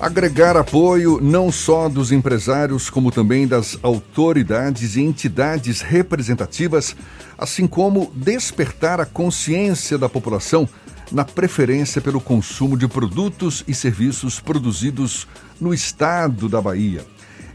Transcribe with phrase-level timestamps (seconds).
[0.00, 6.96] Agregar apoio não só dos empresários, como também das autoridades e entidades representativas,
[7.36, 10.66] assim como despertar a consciência da população
[11.12, 15.28] na preferência pelo consumo de produtos e serviços produzidos
[15.60, 17.04] no estado da Bahia.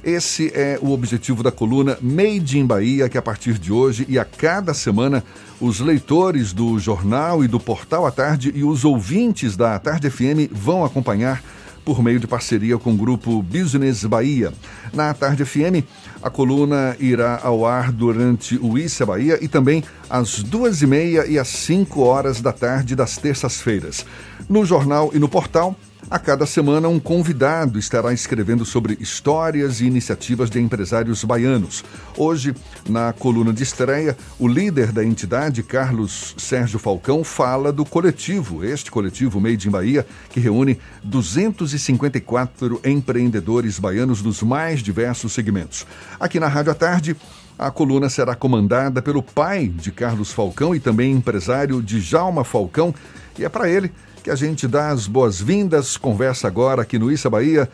[0.04, 4.20] Esse é o objetivo da coluna Made in Bahia, que a partir de hoje e
[4.20, 5.24] a cada semana,
[5.60, 10.52] os leitores do jornal e do portal à tarde e os ouvintes da Tarde FM
[10.52, 11.42] vão acompanhar
[11.86, 14.52] por meio de parceria com o grupo Business Bahia.
[14.92, 15.86] Na Tarde FM,
[16.22, 21.28] a coluna irá ao ar durante o Issa Bahia e também às duas e meia
[21.28, 24.04] e às cinco horas da tarde das terças-feiras.
[24.50, 25.76] No jornal e no portal,
[26.10, 31.84] a cada semana, um convidado estará escrevendo sobre histórias e iniciativas de empresários baianos.
[32.16, 32.54] Hoje,
[32.88, 38.92] na coluna de estreia, o líder da entidade, Carlos Sérgio Falcão, fala do coletivo, este
[38.92, 45.88] coletivo Made in Bahia, que reúne 254 empreendedores baianos dos mais diversos segmentos.
[46.20, 47.16] Aqui na Rádio à Tarde,
[47.58, 52.94] a coluna será comandada pelo pai de Carlos Falcão e também empresário de Jalma Falcão,
[53.40, 53.92] e é para ele
[54.26, 55.98] que a gente dá as boas-vindas.
[55.98, 57.70] Conversa agora aqui no Issa Bahia.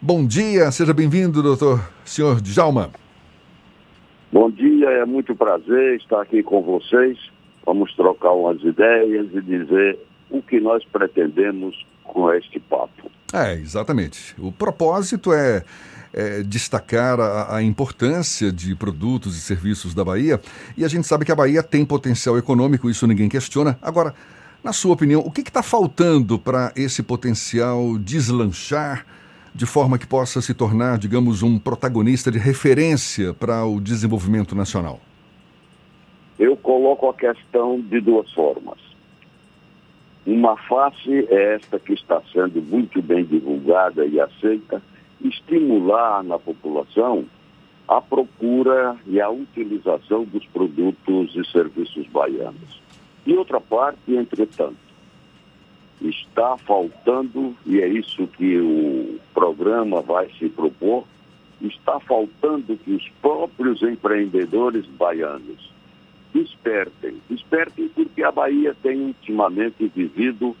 [0.00, 2.90] Bom dia, seja bem-vindo, doutor senhor Djalma.
[4.32, 7.16] Bom dia, é muito prazer estar aqui com vocês.
[7.64, 9.96] Vamos trocar umas ideias e dizer
[10.28, 13.08] o que nós pretendemos com este papo.
[13.32, 14.34] É, exatamente.
[14.40, 15.62] O propósito é,
[16.12, 20.40] é destacar a, a, importância de produtos e serviços da Bahia.
[20.76, 23.78] E a gente sabe que a Bahia tem potencial econômico, isso ninguém questiona.
[23.80, 24.12] Agora,
[24.62, 29.04] na sua opinião, o que está faltando para esse potencial deslanchar
[29.54, 35.00] de forma que possa se tornar, digamos, um protagonista de referência para o desenvolvimento nacional?
[36.38, 38.78] Eu coloco a questão de duas formas.
[40.24, 44.80] Uma face é esta que está sendo muito bem divulgada e aceita,
[45.20, 47.24] estimular na população
[47.88, 52.81] a procura e a utilização dos produtos e serviços baianos.
[53.26, 54.76] E outra parte, entretanto,
[56.00, 61.04] está faltando, e é isso que o programa vai se propor,
[61.60, 65.70] está faltando que os próprios empreendedores baianos
[66.34, 67.20] despertem.
[67.30, 70.56] Despertem porque a Bahia tem ultimamente vivido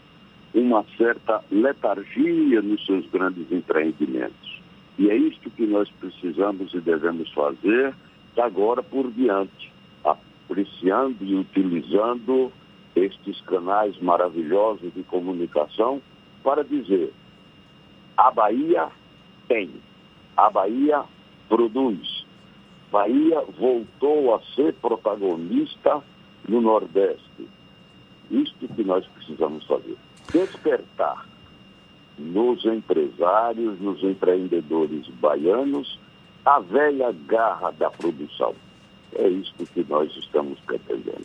[0.54, 4.60] uma certa letargia nos seus grandes empreendimentos.
[4.98, 7.94] E é isto que nós precisamos e devemos fazer
[8.36, 9.71] agora por diante
[10.44, 12.52] apreciando e utilizando
[12.94, 16.00] estes canais maravilhosos de comunicação
[16.42, 17.12] para dizer:
[18.16, 18.88] a Bahia
[19.48, 19.70] tem,
[20.36, 21.02] a Bahia
[21.48, 22.24] produz.
[22.90, 26.02] Bahia voltou a ser protagonista
[26.46, 27.48] no Nordeste.
[28.30, 29.96] Isto que nós precisamos fazer.
[30.30, 31.26] Despertar
[32.18, 35.98] nos empresários, nos empreendedores baianos,
[36.44, 38.54] a velha garra da produção.
[39.16, 41.24] É isso que nós estamos pretendendo.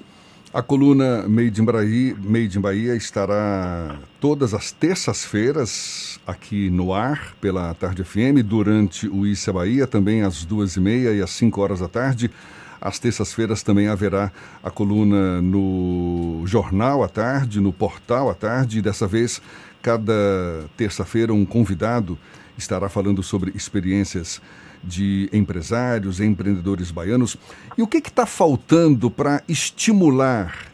[0.53, 7.35] A coluna Made in, Bahia, Made in Bahia estará todas as terças-feiras aqui no ar
[7.41, 11.61] pela Tarde FM, durante o Issa Bahia, também às duas e meia e às cinco
[11.61, 12.31] horas da tarde.
[12.79, 14.31] Às terças-feiras também haverá
[14.63, 19.41] a coluna no Jornal à Tarde, no Portal à Tarde, e dessa vez,
[19.81, 22.17] cada terça-feira, um convidado
[22.57, 24.41] estará falando sobre experiências
[24.83, 27.37] de empresários, empreendedores baianos.
[27.77, 30.71] E o que está faltando para estimular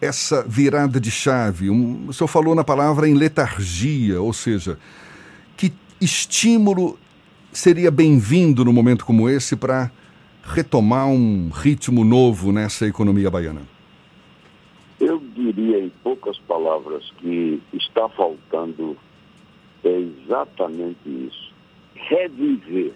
[0.00, 1.70] essa virada de chave?
[1.70, 4.78] Um, o senhor falou na palavra em letargia, ou seja,
[5.56, 6.98] que estímulo
[7.52, 9.90] seria bem-vindo no momento como esse para
[10.42, 13.62] retomar um ritmo novo nessa economia baiana?
[15.00, 18.96] Eu diria em poucas palavras que está faltando
[19.88, 21.52] é exatamente isso.
[21.94, 22.92] Reviver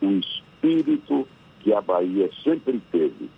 [0.00, 1.26] o espírito
[1.60, 3.30] que a Bahia sempre teve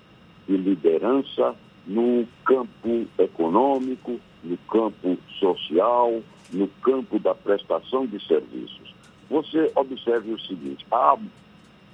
[0.49, 1.55] de liderança
[1.87, 8.95] no campo econômico, no campo social, no campo da prestação de serviços.
[9.31, 11.17] Você observe o seguinte: há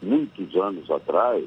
[0.03, 1.45] muitos anos atrás,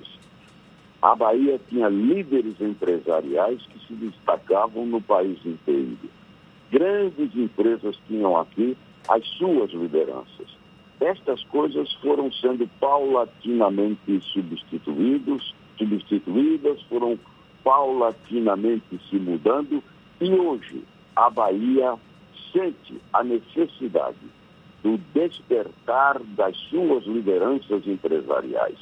[1.01, 5.97] a Bahia tinha líderes empresariais que se destacavam no país inteiro.
[6.71, 8.75] Grandes empresas tinham aqui
[9.07, 10.47] as suas lideranças.
[10.99, 17.19] Estas coisas foram sendo paulatinamente substituídos, substituídas, foram
[17.63, 19.83] paulatinamente se mudando
[20.21, 20.83] e hoje
[21.15, 21.95] a Bahia
[22.51, 24.17] sente a necessidade
[24.83, 28.77] do despertar das suas lideranças empresariais.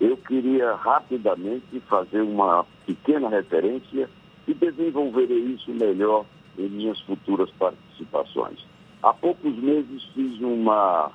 [0.00, 4.08] Eu queria rapidamente fazer uma pequena referência
[4.48, 6.24] e desenvolverei isso melhor
[6.58, 8.58] em minhas futuras participações.
[9.04, 11.10] Há poucos meses fiz uma,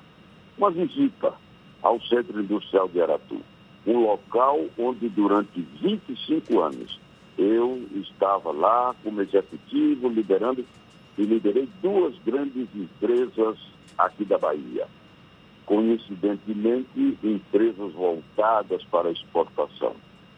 [0.56, 1.34] uma visita
[1.82, 3.40] ao Centro Industrial de Aratu,
[3.84, 7.00] um local onde durante 25 anos
[7.36, 10.64] eu estava lá como executivo, liderando
[11.18, 13.58] e liderei duas grandes empresas
[13.98, 14.86] aqui da Bahia.
[15.66, 19.96] Coincidentemente, empresas voltadas para exportação.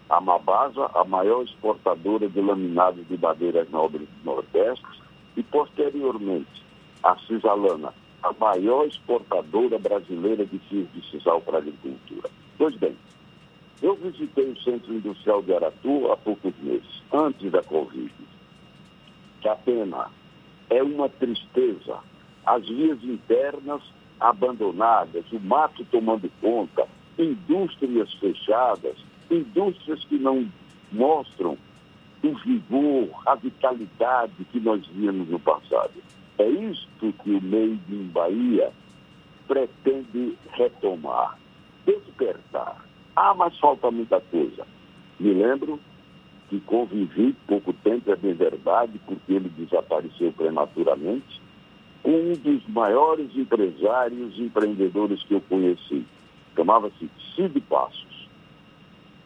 [0.09, 4.87] A Mabasa, a maior exportadora de laminados de madeiras nobres do Nordeste,
[5.37, 6.63] e posteriormente
[7.03, 12.31] a Cisalana, a maior exportadora brasileira de fios de sisal para a agricultura.
[12.57, 12.97] Pois bem,
[13.83, 18.13] eu visitei o Centro Industrial de Aratu há poucos meses, antes da Covid.
[19.41, 20.09] Que a pena
[20.71, 21.99] é uma tristeza.
[22.47, 23.83] As vias internas
[24.21, 26.87] abandonadas, o mato tomando conta,
[27.19, 28.97] indústrias fechadas,
[29.29, 30.49] indústrias que não
[30.93, 31.59] mostram
[32.23, 35.93] o vigor, a vitalidade que nós víamos no passado.
[36.43, 38.73] É isto que o Made in Bahia
[39.47, 41.39] pretende retomar,
[41.87, 42.85] despertar.
[43.15, 44.67] Ah, mas falta muita coisa.
[45.21, 45.79] Me lembro
[46.49, 51.41] que convivi pouco tempo, é bem verdade, porque ele desapareceu prematuramente,
[52.03, 56.05] com um dos maiores empresários e empreendedores que eu conheci.
[56.57, 58.29] Chamava-se Cid Passos.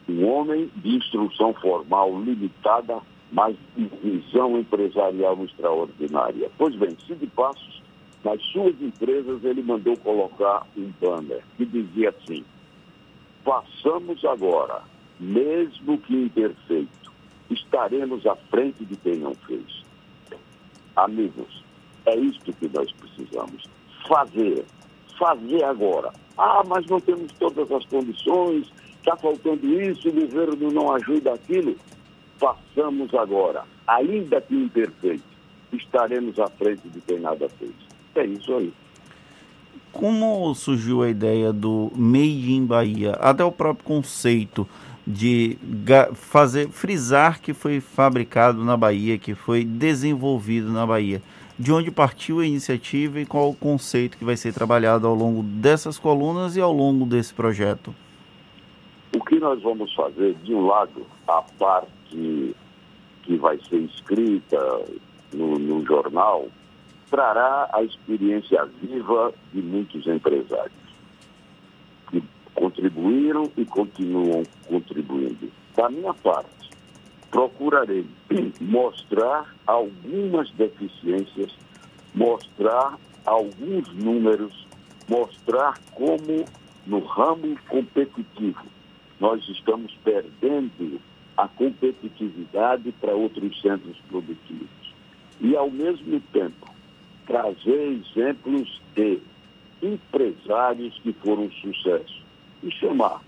[0.07, 2.99] Um homem de instrução formal limitada,
[3.31, 6.49] mas de visão empresarial extraordinária.
[6.57, 7.81] Pois bem, Cid Passos,
[8.23, 12.43] nas suas empresas, ele mandou colocar um banner que dizia assim:
[13.43, 14.81] façamos agora,
[15.19, 17.11] mesmo que imperfeito,
[17.49, 19.83] estaremos à frente de quem não fez.
[20.95, 21.63] Amigos,
[22.05, 23.63] é isto que nós precisamos.
[24.07, 24.65] Fazer.
[25.19, 26.11] Fazer agora.
[26.37, 31.75] Ah, mas não temos todas as condições, está faltando isso, o governo não ajuda aquilo.
[32.39, 35.23] Façamos agora, ainda que imperfeito,
[35.73, 37.71] estaremos à frente de quem nada fez.
[38.15, 38.73] É isso aí.
[39.91, 43.13] Como surgiu a ideia do Made in Bahia?
[43.13, 44.67] Até o próprio conceito
[45.05, 45.57] de
[46.13, 51.21] fazer frisar que foi fabricado na Bahia, que foi desenvolvido na Bahia.
[51.57, 55.41] De onde partiu a iniciativa e qual o conceito que vai ser trabalhado ao longo
[55.41, 57.95] dessas colunas e ao longo desse projeto?
[59.15, 64.57] O que nós vamos fazer, de um lado, a parte que vai ser escrita
[65.33, 66.47] no, no jornal,
[67.09, 70.71] trará a experiência viva de muitos empresários
[72.09, 72.23] que
[72.55, 75.51] contribuíram e continuam contribuindo.
[75.75, 76.69] Da minha parte,
[77.29, 78.05] procurarei
[78.61, 81.51] mostrar algumas deficiências,
[82.15, 84.65] mostrar alguns números,
[85.07, 86.45] mostrar como
[86.85, 88.77] no ramo competitivo
[89.19, 90.99] nós estamos perdendo
[91.37, 94.67] a competitividade para outros centros produtivos.
[95.39, 96.67] E, ao mesmo tempo,
[97.27, 99.19] trazer exemplos de
[99.81, 102.21] empresários que foram sucesso
[102.63, 103.21] e chamar.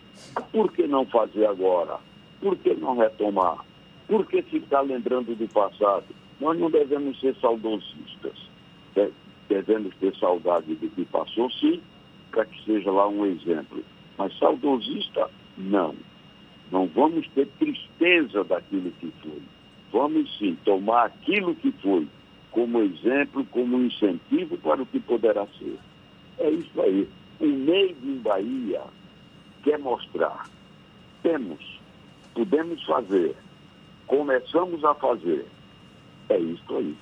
[0.52, 1.98] Por que não fazer agora?
[2.42, 3.64] Por que não retomar?
[4.08, 6.06] Por que ficar lembrando do passado?
[6.42, 8.50] Nós não devemos ser saudosistas.
[9.48, 11.82] Devemos ter saudade do que passou, sim,
[12.32, 13.84] para que seja lá um exemplo.
[14.18, 15.96] Mas saudosista, não.
[16.72, 19.42] Não vamos ter tristeza daquilo que foi.
[19.92, 22.08] Vamos sim tomar aquilo que foi
[22.52, 25.78] como exemplo, como incentivo para o que poderá ser.
[26.38, 27.08] É isso aí.
[27.40, 28.82] O meio em Bahia
[29.64, 30.50] quer mostrar.
[31.22, 31.80] Temos,
[32.34, 33.36] podemos fazer,
[34.08, 35.46] começamos a fazer.
[36.30, 36.96] É isso aí.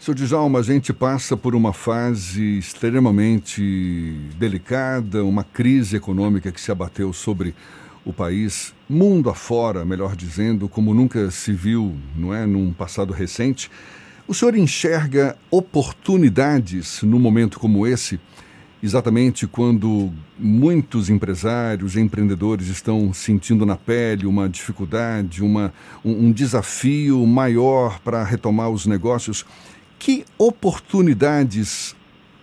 [0.00, 6.72] Seu Djalma, a gente passa por uma fase extremamente delicada, uma crise econômica que se
[6.72, 7.54] abateu sobre
[8.02, 13.70] o país, mundo afora, melhor dizendo, como nunca se viu, não é, num passado recente.
[14.26, 18.18] O senhor enxerga oportunidades num momento como esse,
[18.82, 27.26] exatamente quando muitos empresários empreendedores estão sentindo na pele uma dificuldade, uma, um, um desafio
[27.26, 29.44] maior para retomar os negócios?
[30.00, 31.94] Que oportunidades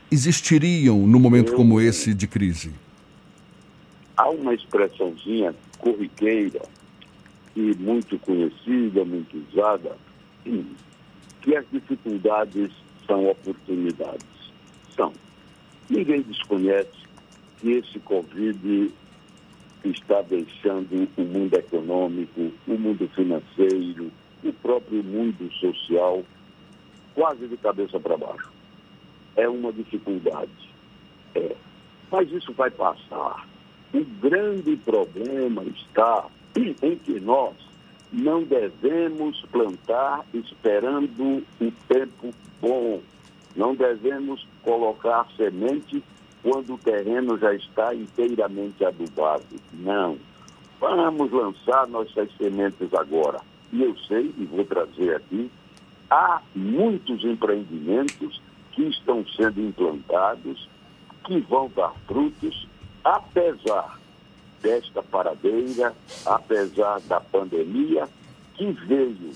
[0.09, 2.71] existiriam num momento como esse de crise?
[4.17, 6.61] há uma expressãozinha corriqueira
[7.55, 9.95] e muito conhecida, muito usada,
[10.43, 12.71] que as dificuldades
[13.05, 14.25] são oportunidades.
[14.95, 15.13] São.
[15.89, 17.07] Ninguém desconhece
[17.59, 18.91] que esse Covid
[19.85, 24.11] está deixando o mundo econômico, o mundo financeiro,
[24.43, 26.23] o próprio mundo social
[27.17, 28.51] quase de cabeça para baixo.
[29.35, 30.51] É uma dificuldade.
[31.33, 31.55] É.
[32.11, 33.47] Mas isso vai passar.
[33.91, 37.55] O grande problema está em que nós
[38.13, 42.31] não devemos plantar esperando o tempo
[42.61, 43.01] bom.
[43.55, 46.03] Não devemos colocar semente
[46.43, 49.43] quando o terreno já está inteiramente adubado.
[49.73, 50.19] Não.
[50.79, 53.41] Vamos lançar nossas sementes agora.
[53.73, 55.49] E eu sei, e vou trazer aqui,
[56.09, 60.67] há muitos empreendimentos que estão sendo implantados,
[61.25, 62.67] que vão dar frutos,
[63.03, 63.99] apesar
[64.61, 65.93] desta paradeira,
[66.25, 68.07] apesar da pandemia,
[68.55, 69.31] que veio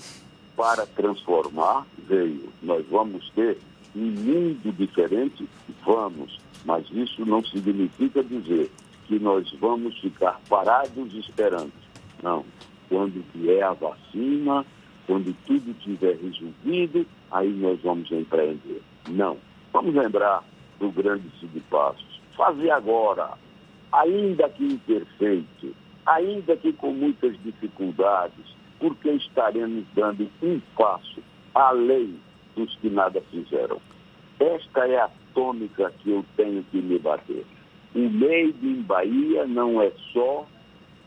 [0.56, 2.52] para transformar, veio.
[2.62, 3.58] Nós vamos ter
[3.94, 5.48] um mundo diferente?
[5.84, 8.70] Vamos, mas isso não significa dizer
[9.06, 11.72] que nós vamos ficar parados esperando.
[12.22, 12.44] Não.
[12.88, 14.64] Quando vier a vacina,
[15.06, 18.82] quando tudo tiver resolvido, aí nós vamos empreender.
[19.08, 19.36] Não.
[19.72, 20.44] Vamos lembrar
[20.78, 22.20] do grande Cid Passos.
[22.36, 23.30] Fazer agora,
[23.92, 25.74] ainda que imperfeito,
[26.06, 28.44] ainda que com muitas dificuldades,
[28.78, 31.22] porque estaremos dando um passo
[31.54, 32.18] além
[32.56, 33.80] dos que nada fizeram.
[34.40, 37.44] Esta é a tônica que eu tenho que me bater.
[37.94, 40.46] O Made em Bahia não é só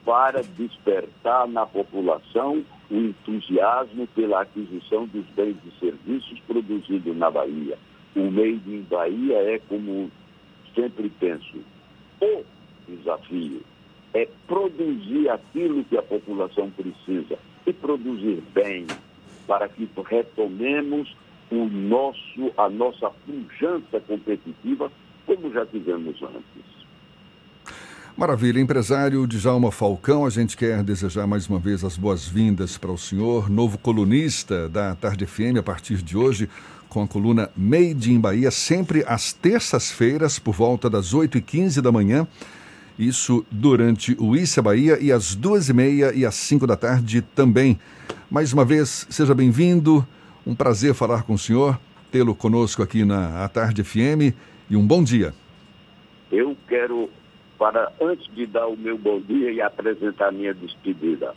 [0.06, 7.78] para despertar na população o entusiasmo pela aquisição dos bens e serviços produzidos na Bahia.
[8.16, 10.12] O Made in Bahia é, como
[10.74, 11.58] sempre penso,
[12.22, 12.44] o
[12.88, 13.62] desafio
[14.14, 18.88] é produzir aquilo que a população precisa e produzir bem
[19.48, 21.14] para que retomemos
[21.52, 24.92] o nosso, a nossa pujança competitiva
[25.26, 26.75] como já tivemos antes.
[28.18, 32.98] Maravilha, empresário Djalma Falcão, a gente quer desejar mais uma vez as boas-vindas para o
[32.98, 36.50] senhor, novo colunista da Tarde FM a partir de hoje,
[36.88, 42.26] com a coluna Made in Bahia, sempre às terças-feiras, por volta das 8h15 da manhã.
[42.98, 47.22] Isso durante o Issa Bahia e às duas e meia e às cinco da tarde
[47.22, 47.78] também.
[48.32, 50.08] Mais uma vez, seja bem-vindo.
[50.48, 51.78] Um prazer falar com o senhor,
[52.14, 54.34] tê-lo conosco aqui na Tarde FM
[54.70, 55.34] e um bom dia.
[56.32, 57.10] Eu quero
[57.58, 61.36] para, antes de dar o meu bom dia e apresentar minha despedida,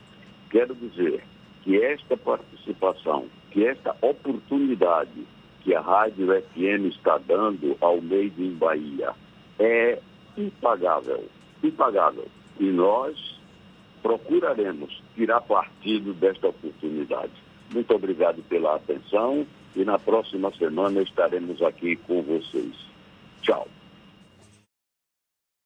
[0.51, 1.23] quero dizer
[1.63, 5.27] que esta participação, que esta oportunidade
[5.63, 9.13] que a Rádio FM está dando ao meio em Bahia
[9.59, 9.99] é
[10.37, 11.25] impagável,
[11.63, 12.27] impagável.
[12.59, 13.39] E nós
[14.03, 17.33] procuraremos tirar partido desta oportunidade.
[17.73, 19.47] Muito obrigado pela atenção
[19.77, 22.75] e na próxima semana estaremos aqui com vocês.
[23.43, 23.69] Tchau.